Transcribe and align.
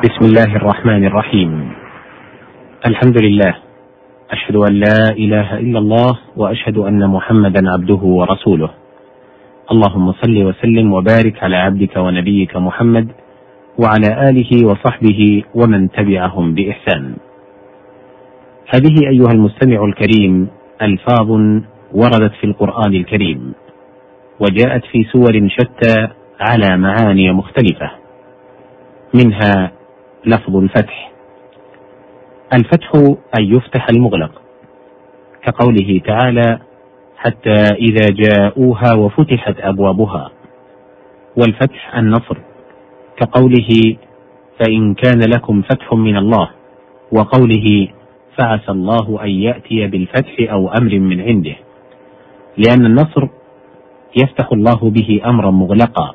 بسم 0.00 0.24
الله 0.24 0.56
الرحمن 0.56 1.04
الرحيم. 1.04 1.72
الحمد 2.86 3.22
لله. 3.22 3.54
أشهد 4.30 4.56
أن 4.56 4.72
لا 4.74 5.12
إله 5.12 5.58
إلا 5.58 5.78
الله 5.78 6.18
وأشهد 6.36 6.78
أن 6.78 7.10
محمدا 7.10 7.70
عبده 7.70 8.02
ورسوله. 8.02 8.70
اللهم 9.72 10.12
صل 10.12 10.36
وسلم 10.44 10.92
وبارك 10.92 11.44
على 11.44 11.56
عبدك 11.56 11.96
ونبيك 11.96 12.56
محمد 12.56 13.08
وعلى 13.78 14.30
آله 14.30 14.66
وصحبه 14.66 15.44
ومن 15.54 15.90
تبعهم 15.90 16.54
بإحسان. 16.54 17.16
هذه 18.74 18.96
أيها 19.12 19.32
المستمع 19.32 19.84
الكريم 19.84 20.48
ألفاظ 20.82 21.30
وردت 21.92 22.32
في 22.40 22.44
القرآن 22.44 22.94
الكريم 22.94 23.52
وجاءت 24.40 24.84
في 24.84 25.04
سور 25.12 25.48
شتى 25.48 26.08
على 26.40 26.76
معاني 26.76 27.32
مختلفة. 27.32 27.90
منها 29.14 29.79
لفظ 30.26 30.56
الفتح 30.56 31.12
الفتح 32.52 32.90
أن 33.38 33.44
يفتح 33.44 33.86
المغلق 33.90 34.30
كقوله 35.42 36.00
تعالى 36.06 36.58
حتى 37.16 37.54
إذا 37.74 38.06
جاءوها 38.10 38.94
وفتحت 38.94 39.54
أبوابها 39.60 40.30
والفتح 41.36 41.96
النصر 41.96 42.38
كقوله 43.16 43.96
فإن 44.60 44.94
كان 44.94 45.20
لكم 45.34 45.62
فتح 45.62 45.92
من 45.94 46.16
الله 46.16 46.50
وقوله 47.12 47.88
فعسى 48.38 48.70
الله 48.70 49.24
أن 49.24 49.30
يأتي 49.30 49.86
بالفتح 49.86 50.34
أو 50.52 50.68
أمر 50.68 50.98
من 50.98 51.20
عنده 51.20 51.56
لأن 52.56 52.86
النصر 52.86 53.28
يفتح 54.22 54.52
الله 54.52 54.90
به 54.90 55.20
أمرا 55.26 55.50
مغلقا. 55.50 56.14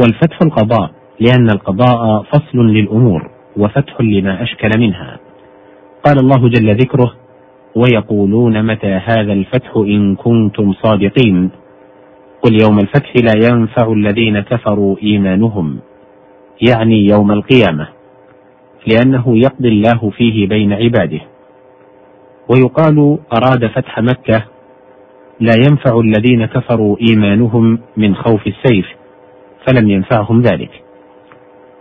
والفتح 0.00 0.38
القضاء 0.42 0.90
لأن 1.20 1.50
القضاء 1.50 2.22
فصل 2.22 2.58
للأمور 2.58 3.30
وفتح 3.56 4.00
لما 4.00 4.42
أشكل 4.42 4.70
منها. 4.78 5.18
قال 6.04 6.18
الله 6.18 6.48
جل 6.48 6.74
ذكره 6.74 7.14
ويقولون 7.76 8.66
متى 8.66 8.86
هذا 8.86 9.32
الفتح 9.32 9.76
إن 9.76 10.14
كنتم 10.14 10.72
صادقين؟ 10.72 11.50
قل 12.42 12.62
يوم 12.62 12.78
الفتح 12.78 13.12
لا 13.16 13.48
ينفع 13.50 13.92
الذين 13.92 14.40
كفروا 14.40 14.96
إيمانهم 15.02 15.78
يعني 16.68 17.06
يوم 17.06 17.32
القيامة 17.32 17.88
لأنه 18.86 19.38
يقضي 19.38 19.68
الله 19.68 20.10
فيه 20.10 20.48
بين 20.48 20.72
عباده. 20.72 21.20
ويقال 22.48 23.18
أراد 23.32 23.66
فتح 23.66 23.98
مكة 23.98 24.44
لا 25.40 25.54
ينفع 25.56 26.00
الذين 26.00 26.46
كفروا 26.46 26.96
إيمانهم 27.08 27.78
من 27.96 28.14
خوف 28.14 28.46
السيف 28.46 28.86
فلم 29.66 29.90
ينفعهم 29.90 30.40
ذلك. 30.40 30.87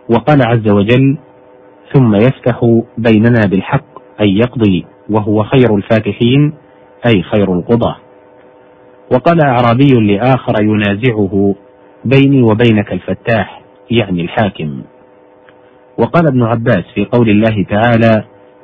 وقال 0.09 0.47
عز 0.47 0.69
وجل 0.69 1.17
ثم 1.93 2.15
يفتح 2.15 2.81
بيننا 2.97 3.41
بالحق 3.49 3.85
أي 4.21 4.37
يقضي 4.37 4.85
وهو 5.09 5.43
خير 5.43 5.75
الفاتحين 5.75 6.53
أي 7.07 7.23
خير 7.23 7.53
القضاة. 7.53 7.95
وقال 9.13 9.45
أعرابي 9.45 9.93
لآخر 9.93 10.53
ينازعه 10.61 11.55
بيني 12.05 12.41
وبينك 12.41 12.93
الفتاح 12.93 13.61
يعني 13.91 14.21
الحاكم. 14.21 14.81
وقال 15.97 16.27
ابن 16.27 16.43
عباس 16.43 16.83
في 16.95 17.05
قول 17.05 17.29
الله 17.29 17.65
تعالى 17.69 18.23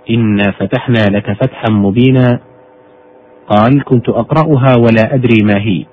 إنا 0.10 0.52
فتحنا 0.52 1.18
لك 1.18 1.32
فتحا 1.34 1.72
مبينا. 1.72 2.40
قال 3.48 3.84
كنت 3.84 4.10
أقرأها 4.10 4.76
ولا 4.78 5.14
أدري 5.16 5.44
ما 5.44 5.62
هي 5.62 5.86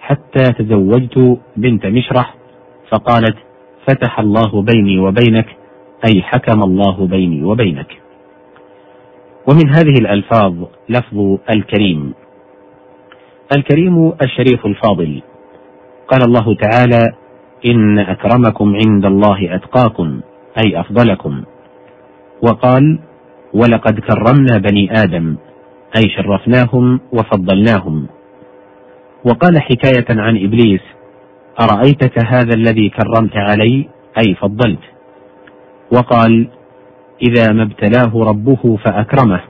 حتى 0.00 0.52
تزوجت 0.52 1.38
بنت 1.56 1.86
مشرح 1.86 2.34
فقالت 2.90 3.36
فتح 3.88 4.20
الله 4.20 4.62
بيني 4.62 4.98
وبينك 4.98 5.46
أي 6.08 6.22
حكم 6.22 6.62
الله 6.62 7.06
بيني 7.06 7.44
وبينك. 7.44 7.86
ومن 9.50 9.68
هذه 9.74 9.94
الألفاظ 10.00 10.54
لفظ 10.88 11.38
الكريم. 11.50 12.14
الكريم 13.56 14.12
الشريف 14.22 14.66
الفاضل. 14.66 15.22
قال 16.08 16.22
الله 16.22 16.54
تعالى 16.54 17.12
إن 17.66 17.98
أكرمكم 17.98 18.76
عند 18.76 19.04
الله 19.06 19.54
أتقاكم 19.54 20.20
أي 20.64 20.80
أفضلكم. 20.80 21.42
وقال 22.42 22.98
ولقد 23.54 24.00
كرمنا 24.00 24.58
بني 24.58 24.92
آدم 24.92 25.36
أي 25.96 26.10
شرفناهم 26.16 27.00
وفضلناهم. 27.12 28.06
وقال 29.24 29.62
حكاية 29.62 30.06
عن 30.10 30.36
إبليس 30.44 30.80
أرأيتك 31.60 32.24
هذا 32.26 32.54
الذي 32.54 32.88
كرمت 32.88 33.36
علي؟ 33.36 33.88
أي 34.18 34.34
فضلت. 34.34 34.80
وقال 35.92 36.48
إذا 37.22 37.52
ما 37.52 37.62
ابتلاه 37.62 38.12
ربه 38.14 38.76
فأكرمه 38.76 39.40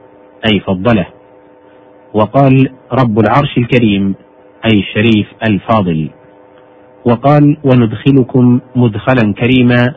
أي 0.53 0.61
فضله. 0.61 1.07
وقال 2.15 2.71
رب 2.93 3.19
العرش 3.19 3.59
الكريم 3.59 4.15
أي 4.65 4.79
الشريف 4.79 5.27
الفاضل. 5.49 6.11
وقال 7.05 7.57
وندخلكم 7.65 8.61
مدخلا 8.77 9.33
كريما 9.33 9.95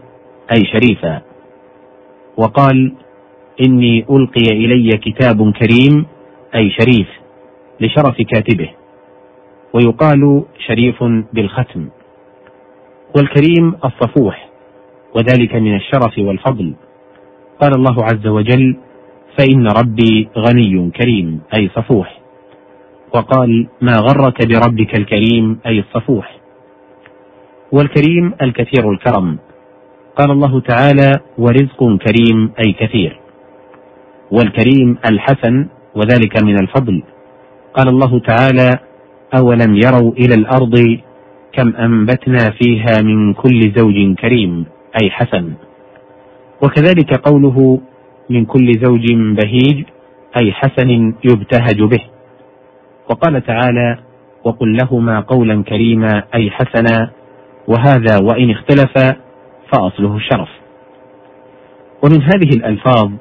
أي 0.52 0.66
شريفا. 0.66 1.22
وقال 2.38 2.94
إني 3.68 4.06
ألقي 4.10 4.48
إلي 4.52 4.98
كتاب 4.98 5.52
كريم 5.52 6.06
أي 6.56 6.72
شريف 6.80 7.08
لشرف 7.82 8.16
كاتبه. 8.22 8.70
ويقال 9.74 10.44
شريف 10.68 11.04
بالختم. 11.34 11.90
والكريم 13.16 13.76
الصفوح 13.86 14.50
وذلك 15.16 15.56
من 15.56 15.76
الشرف 15.76 16.18
والفضل. 16.18 16.74
قال 17.62 17.72
الله 17.76 18.04
عز 18.04 18.28
وجل 18.28 18.78
فإن 19.38 19.68
ربي 19.68 20.30
غني 20.38 20.92
كريم 20.92 21.42
أي 21.54 21.70
صفوح. 21.76 22.20
وقال 23.14 23.68
ما 23.82 23.94
غرك 23.98 24.48
بربك 24.48 24.96
الكريم 24.96 25.60
أي 25.66 25.80
الصفوح. 25.80 26.38
والكريم 27.72 28.34
الكثير 28.42 28.92
الكرم. 28.92 29.38
قال 30.16 30.32
الله 30.32 30.60
تعالى 30.60 31.12
ورزق 31.38 31.80
كريم 31.80 32.52
أي 32.66 32.74
كثير. 32.74 33.20
والكريم 34.32 34.98
الحسن 35.12 35.68
وذلك 35.96 36.44
من 36.44 36.56
الفضل. 36.62 37.04
قال 37.74 37.88
الله 37.90 38.20
تعالى 38.20 38.70
أولم 39.40 39.76
يروا 39.76 40.12
إلى 40.12 40.36
الأرض 40.36 40.98
كم 41.58 41.76
أنبتنا 41.76 42.38
فيها 42.62 43.02
من 43.02 43.34
كل 43.34 43.60
زوج 43.76 44.16
كريم 44.16 44.66
أي 45.02 45.10
حسن. 45.10 45.54
وكذلك 46.64 47.28
قوله 47.30 47.82
من 48.30 48.46
كل 48.46 48.72
زوج 48.84 49.06
بهيج 49.12 49.86
أي 50.42 50.52
حسن 50.52 51.14
يبتهج 51.24 51.84
به. 51.84 52.04
وقال 53.10 53.44
تعالى 53.46 53.98
وقل 54.44 54.78
لهما 54.78 55.20
قولا 55.20 55.64
كريما 55.64 56.24
أي 56.36 56.52
حسنا 56.52 57.12
وهذا 57.68 58.18
وإن 58.24 58.52
اختلف 58.52 59.16
فأصله 59.74 60.16
الشرف. 60.16 60.50
ومن 62.04 62.22
هذه 62.22 62.50
الألفاظ 62.58 63.12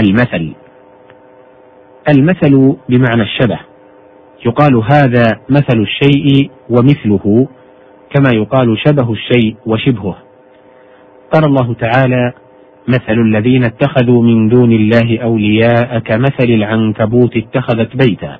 المثل. 0.00 0.54
المثل 2.08 2.76
بمعنى 2.88 3.22
الشبه 3.22 3.58
يقال 4.46 4.74
هذا 4.74 5.40
مثل 5.50 5.80
الشيء 5.80 6.50
ومثله 6.70 7.48
كما 8.16 8.30
يقال 8.34 8.78
شبه 8.86 9.12
الشيء 9.12 9.56
وشبهه. 9.66 10.16
قال 11.32 11.44
الله 11.44 11.74
تعالى 11.74 12.32
مثل 12.88 13.12
الذين 13.12 13.64
اتخذوا 13.64 14.22
من 14.22 14.48
دون 14.48 14.72
الله 14.72 15.18
أولياء 15.22 15.98
كمثل 15.98 16.48
العنكبوت 16.48 17.36
اتخذت 17.36 17.96
بيتا. 17.96 18.38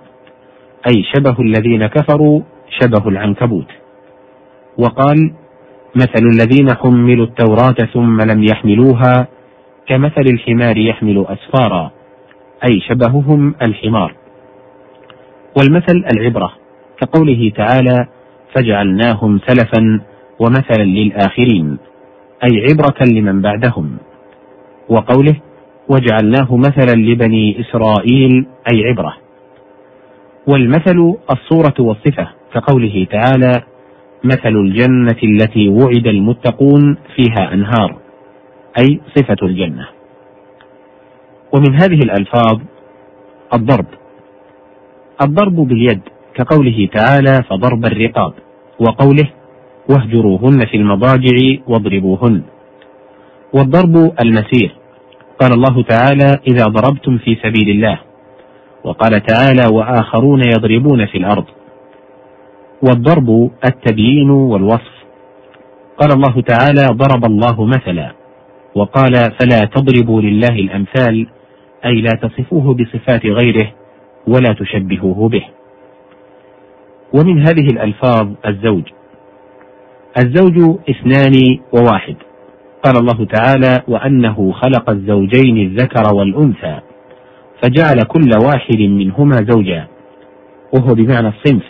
أي 0.88 1.04
شبه 1.14 1.41
الذين 1.41 1.87
كفروا 1.87 2.41
شبه 2.81 3.09
العنكبوت. 3.09 3.66
وقال 4.78 5.32
مثل 5.97 6.22
الذين 6.32 6.69
حملوا 6.76 7.26
التوراة 7.26 7.87
ثم 7.93 8.20
لم 8.20 8.44
يحملوها 8.44 9.28
كمثل 9.87 10.25
الحمار 10.32 10.79
يحمل 10.79 11.26
أسفارا. 11.29 11.90
أي 12.70 12.81
شبههم 12.81 13.55
الحمار. 13.62 14.14
والمثل 15.58 16.05
العبرة 16.17 16.52
كقوله 17.00 17.52
تعالى 17.56 18.16
فجعلناهم 18.56 19.41
سلفا 19.49 20.00
ومثلا 20.41 20.85
للآخرين 20.85 21.79
أي 22.44 22.61
عبرة 22.70 23.06
لمن 23.12 23.43
بعدهم. 23.43 23.97
وقوله 24.88 25.37
وجعلناه 25.88 26.56
مثلا 26.56 26.93
لبني 26.93 27.61
إسرائيل 27.61 28.47
أي 28.73 28.85
عبرة. 28.85 29.17
والمثل 30.49 31.14
الصورة 31.31 31.75
والصفة 31.79 32.29
كقوله 32.55 33.06
تعالى 33.11 33.53
مثل 34.25 34.49
الجنة 34.56 35.20
التي 35.25 35.69
وعد 35.69 36.06
المتقون 36.06 36.97
فيها 37.17 37.55
أنهار 37.55 37.97
أي 38.81 39.00
صفة 39.17 39.37
الجنة. 39.43 39.88
ومن 41.55 41.75
هذه 41.75 41.99
الألفاظ 41.99 42.61
الضرب. 43.55 43.87
الضرب 45.23 45.56
باليد 45.56 46.00
كقوله 46.35 46.88
تعالى 46.94 47.43
فضرب 47.50 47.85
الرقاب. 47.85 48.32
وقوله 48.81 49.31
واهجروهن 49.90 50.67
في 50.70 50.76
المضاجع 50.76 51.37
واضربوهن. 51.67 52.43
والضرب 53.55 54.12
المسير. 54.25 54.76
قال 55.40 55.52
الله 55.52 55.82
تعالى 55.82 56.40
إذا 56.49 56.64
ضربتم 56.64 57.19
في 57.19 57.34
سبيل 57.34 57.70
الله. 57.70 57.99
وقال 58.84 59.23
تعالى 59.23 59.67
وآخرون 59.73 60.40
يضربون 60.40 61.06
في 61.06 61.19
الأرض. 61.19 61.44
والضرب 62.82 63.50
التبيين 63.64 64.31
والوصف. 64.31 64.96
قال 65.99 66.12
الله 66.12 66.40
تعالى 66.40 66.87
ضرب 66.93 67.25
الله 67.25 67.64
مثلا. 67.64 68.12
وقال 68.75 69.12
فلا 69.12 69.61
تضربوا 69.75 70.20
لله 70.20 70.55
الأمثال 70.58 71.26
أي 71.84 72.00
لا 72.00 72.11
تصفوه 72.22 72.75
بصفات 72.75 73.26
غيره 73.26 73.72
ولا 74.29 74.55
تشبهوه 74.58 75.29
به. 75.29 75.56
ومن 77.17 77.39
هذه 77.41 77.67
الألفاظ 77.73 78.29
الزوج. 78.47 78.83
الزوج 80.19 80.79
اثنان 80.91 81.59
وواحد. 81.73 82.17
قال 82.85 82.97
الله 82.97 83.27
تعالى 83.27 83.83
وأنه 83.89 84.53
خلق 84.53 84.91
الزوجين 84.91 85.57
الذكر 85.57 86.15
والأنثى 86.15 86.81
فجعل 87.63 87.97
كل 88.03 88.31
واحد 88.47 88.79
منهما 88.79 89.37
زوجا. 89.49 89.87
وهو 90.75 90.95
بمعنى 90.95 91.29
الصنف. 91.29 91.65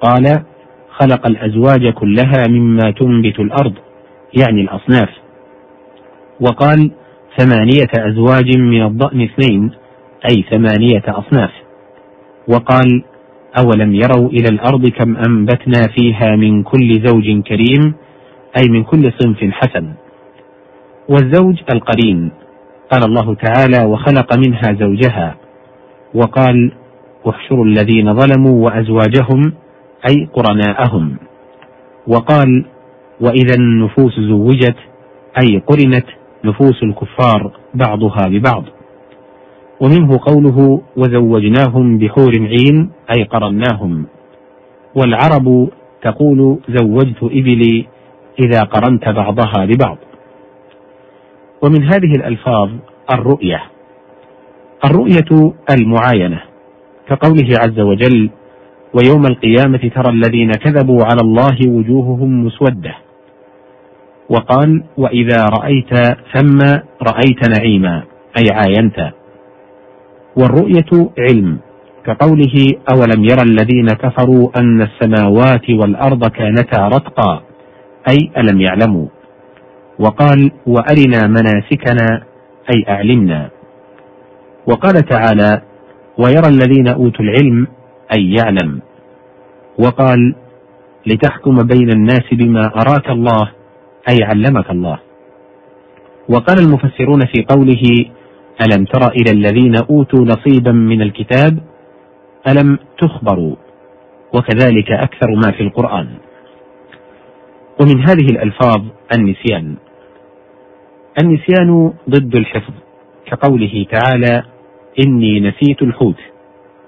قال 0.00 0.42
خلق 0.90 1.26
الأزواج 1.26 1.92
كلها 1.92 2.48
مما 2.48 2.90
تنبت 2.90 3.40
الأرض 3.40 3.74
يعني 4.38 4.60
الأصناف. 4.60 5.10
وقال 6.40 6.90
ثمانية 7.38 8.08
أزواج 8.08 8.58
من 8.58 8.82
الضأن 8.82 9.20
اثنين 9.20 9.70
أي 10.30 10.44
ثمانية 10.50 11.02
أصناف. 11.08 11.50
وقال 12.48 13.04
أولم 13.58 13.94
يروا 13.94 14.28
إلى 14.28 14.48
الأرض 14.50 14.88
كم 14.88 15.16
أنبتنا 15.16 15.80
فيها 15.98 16.36
من 16.36 16.62
كل 16.62 17.02
زوج 17.06 17.42
كريم 17.42 17.94
أي 18.58 18.68
من 18.68 18.84
كل 18.84 19.12
صنف 19.18 19.38
حسن. 19.52 19.92
والزوج 21.08 21.56
القرين 21.74 22.30
قال 22.92 23.04
الله 23.04 23.34
تعالى 23.34 23.84
وخلق 23.90 24.38
منها 24.46 24.72
زوجها 24.80 25.36
وقال 26.14 26.72
واحشروا 27.24 27.64
الذين 27.64 28.14
ظلموا 28.14 28.64
وأزواجهم 28.64 29.52
أي 30.10 30.28
قرناءهم 30.32 31.16
وقال 32.06 32.64
وإذا 33.20 33.54
النفوس 33.58 34.20
زوجت 34.20 34.76
أي 35.42 35.62
قرنت 35.66 36.06
نفوس 36.44 36.82
الكفار 36.82 37.52
بعضها 37.74 38.28
ببعض 38.28 38.64
ومنه 39.82 40.18
قوله 40.18 40.82
وزوجناهم 40.96 41.98
بحور 41.98 42.32
عين 42.32 42.90
أي 43.16 43.24
قرناهم. 43.24 44.06
والعرب 44.94 45.68
تقول 46.02 46.58
زوجت 46.68 47.22
إبلي 47.22 47.86
إذا 48.40 48.60
قرنت 48.60 49.08
بعضها 49.08 49.64
ببعض. 49.64 49.98
ومن 51.62 51.82
هذه 51.84 52.14
الألفاظ 52.16 52.70
الرؤية. 53.14 53.62
الرؤية 54.84 55.52
المعاينة 55.70 56.42
كقوله 57.08 57.48
عز 57.58 57.80
وجل 57.80 58.30
ويوم 58.94 59.26
القيامة 59.26 59.90
ترى 59.94 60.10
الذين 60.10 60.50
كذبوا 60.50 61.04
على 61.04 61.20
الله 61.22 61.56
وجوههم 61.68 62.44
مسودة 62.46 62.94
وقال 64.28 64.84
وإذا 64.96 65.46
رأيت 65.60 65.94
ثم 66.34 66.58
رأيت 67.02 67.48
نعيما 67.58 68.02
أي 68.38 68.46
عاينت 68.52 69.12
والرؤية 70.36 71.10
علم 71.18 71.58
كقوله 72.04 72.54
أولم 72.92 73.24
يرى 73.24 73.42
الذين 73.42 73.86
كفروا 73.86 74.48
أن 74.56 74.82
السماوات 74.82 75.70
والأرض 75.70 76.28
كانتا 76.28 76.88
رتقا 76.88 77.42
أي 78.10 78.30
ألم 78.36 78.60
يعلموا؟ 78.60 79.06
وقال 79.98 80.52
وأرنا 80.66 81.26
مناسكنا 81.26 82.22
أي 82.74 82.84
أعلمنا. 82.88 83.50
وقال 84.66 84.94
تعالى 84.94 85.62
ويرى 86.18 86.48
الذين 86.48 86.88
أوتوا 86.88 87.24
العلم 87.24 87.66
أي 88.16 88.32
يعلم. 88.32 88.80
وقال 89.78 90.34
لتحكم 91.06 91.56
بين 91.56 91.90
الناس 91.90 92.26
بما 92.32 92.66
أراك 92.66 93.10
الله 93.10 93.50
أي 94.08 94.24
علمك 94.24 94.70
الله. 94.70 94.98
وقال 96.28 96.58
المفسرون 96.58 97.20
في 97.20 97.44
قوله 97.48 97.82
ألم 98.60 98.84
تر 98.84 99.12
إلى 99.12 99.30
الذين 99.30 99.74
أوتوا 99.90 100.24
نصيبا 100.24 100.72
من 100.72 101.02
الكتاب؟ 101.02 101.58
ألم 102.48 102.78
تخبروا؟ 102.98 103.56
وكذلك 104.34 104.90
أكثر 104.90 105.34
ما 105.34 105.52
في 105.52 105.62
القرآن. 105.62 106.08
ومن 107.80 108.00
هذه 108.00 108.26
الألفاظ 108.30 108.82
النسيان. 109.16 109.76
النسيان 111.22 111.92
ضد 112.10 112.36
الحفظ 112.36 112.72
كقوله 113.26 113.86
تعالى 113.92 114.42
إني 115.06 115.40
نسيت 115.40 115.82
الحوت 115.82 116.20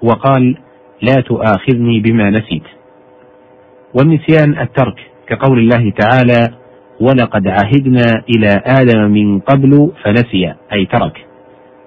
وقال 0.02 0.56
لا 1.02 1.14
تؤاخذني 1.14 2.00
بما 2.00 2.30
نسيت 2.30 2.62
والنسيان 3.94 4.58
الترك 4.58 4.96
كقول 5.26 5.58
الله 5.58 5.90
تعالى 5.90 6.54
ولقد 7.00 7.48
عهدنا 7.48 8.22
إلى 8.36 8.62
آدم 8.66 9.10
من 9.10 9.40
قبل 9.40 9.92
فنسي 10.04 10.54
أي 10.72 10.86
ترك. 10.86 11.26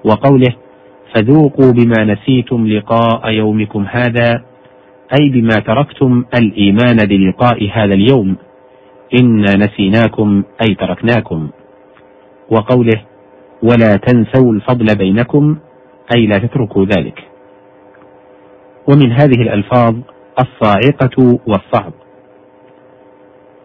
وقوله 0.06 0.56
فذوقوا 1.16 1.72
بما 1.72 2.04
نسيتم 2.14 2.68
لقاء 2.68 3.30
يومكم 3.30 3.86
هذا 3.90 4.44
أي 5.20 5.30
بما 5.30 5.56
تركتم 5.68 6.26
الإيمان 6.42 6.98
بلقاء 6.98 7.70
هذا 7.74 7.94
اليوم. 7.94 8.36
إنا 9.20 9.54
نسيناكم 9.58 10.44
أي 10.62 10.76
تركناكم. 10.76 11.50
وقوله 12.52 13.02
ولا 13.64 13.96
تنسوا 13.96 14.54
الفضل 14.54 14.86
بينكم 14.98 15.58
أي 16.16 16.28
لا 16.28 16.38
تتركوا 16.38 16.86
ذلك. 16.86 17.24
ومن 18.90 19.12
هذه 19.12 19.42
الألفاظ 19.42 19.96
الصاعقة 20.40 21.40
والصعق 21.48 21.94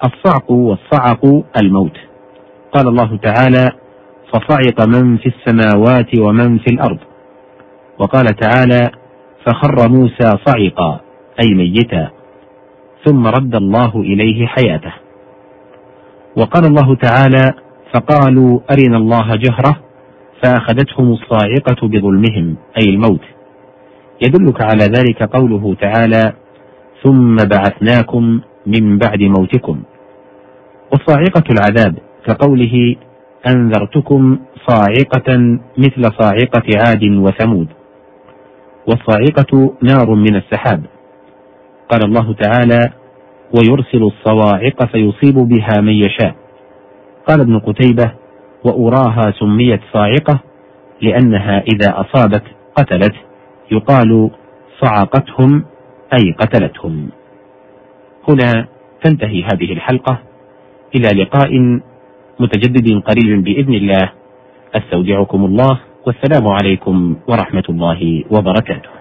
الصعق 0.04 0.50
والصعق 0.50 1.44
الموت. 1.62 1.96
قال 2.72 2.88
الله 2.88 3.16
تعالى 3.16 3.81
فصعق 4.32 4.86
من 4.86 5.16
في 5.16 5.32
السماوات 5.34 6.18
ومن 6.18 6.58
في 6.58 6.66
الأرض. 6.72 6.98
وقال 7.98 8.26
تعالى 8.26 8.90
فخر 9.46 9.88
موسى 9.88 10.30
صعقا 10.46 11.00
أي 11.42 11.54
ميتا. 11.54 12.10
ثم 13.04 13.26
رد 13.26 13.54
الله 13.54 13.96
إليه 13.96 14.46
حياته. 14.46 14.92
وقال 16.36 16.64
الله 16.64 16.94
تعالى 16.94 17.54
فقالوا 17.94 18.60
أرنا 18.70 18.96
الله 18.96 19.36
جهرة 19.36 19.76
فأخذتهم 20.42 21.12
الصاعقة 21.12 21.88
بظلمهم 21.88 22.56
أي 22.80 22.90
الموت. 22.90 23.24
يدلك 24.26 24.62
على 24.62 24.84
ذلك 24.84 25.22
قوله 25.22 25.74
تعالى 25.80 26.32
ثم 27.02 27.36
بعثناكم 27.36 28.40
من 28.66 28.98
بعد 28.98 29.22
موتكم. 29.22 29.82
والصاعقة 30.92 31.44
العذاب 31.50 31.98
كقوله 32.26 32.96
أنذرتكم 33.48 34.38
صاعقة 34.68 35.58
مثل 35.78 36.02
صاعقة 36.20 36.62
عاد 36.86 37.04
وثمود. 37.04 37.68
والصاعقة 38.86 39.74
نار 39.82 40.14
من 40.14 40.36
السحاب. 40.36 40.82
قال 41.88 42.04
الله 42.04 42.34
تعالى 42.34 42.92
ويرسل 43.56 44.02
الصواعق 44.02 44.84
فيصيب 44.84 45.34
بها 45.34 45.80
من 45.80 45.92
يشاء. 45.92 46.34
قال 47.28 47.40
ابن 47.40 47.58
قتيبة 47.58 48.12
وأراها 48.64 49.32
سميت 49.38 49.80
صاعقة 49.92 50.40
لأنها 51.02 51.64
إذا 51.74 52.00
أصابت 52.00 52.42
قتلت. 52.76 53.14
يقال 53.70 54.30
صعقتهم 54.80 55.64
أي 56.12 56.32
قتلتهم. 56.32 57.08
هنا 58.28 58.68
تنتهي 59.04 59.42
هذه 59.42 59.72
الحلقة. 59.72 60.18
إلى 60.94 61.22
لقاء 61.22 61.80
متجدد 62.42 62.88
قريب 63.08 63.30
بإذن 63.44 63.74
الله. 63.74 64.06
أستودعكم 64.74 65.40
الله 65.44 65.74
والسلام 66.06 66.44
عليكم 66.48 66.96
ورحمة 67.28 67.66
الله 67.68 68.00
وبركاته. 68.30 68.92